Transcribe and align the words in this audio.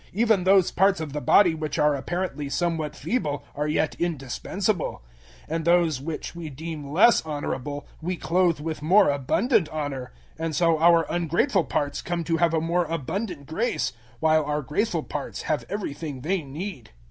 Even 0.13 0.45
those 0.45 0.71
parts 0.71 0.99
of 0.99 1.13
the 1.13 1.21
body 1.21 1.53
which 1.53 1.77
are 1.77 1.93
apparently 1.93 2.49
somewhat 2.49 2.95
feeble 2.95 3.43
are 3.53 3.67
yet 3.67 3.93
indispensable; 3.99 5.03
012:023 5.47 5.55
and 5.55 5.63
those 5.63 6.01
which 6.01 6.35
we 6.35 6.49
deem 6.49 6.89
less 6.89 7.23
honorable 7.23 7.85
we 8.01 8.17
clothe 8.17 8.59
with 8.59 8.81
more 8.81 9.11
abundant 9.11 9.69
honor; 9.69 10.11
and 10.39 10.55
so 10.55 10.79
our 10.79 11.05
ungraceful 11.11 11.65
parts 11.65 12.01
come 12.01 12.23
to 12.23 12.37
have 12.37 12.55
a 12.55 12.59
more 12.59 12.85
abundant 12.85 13.45
grace, 13.45 13.93
while 14.19 14.43
our 14.43 14.63
graceful 14.63 15.03
parts 15.03 15.43
have 15.43 15.65
everything 15.69 16.21
they 16.21 16.41
need. 16.41 16.89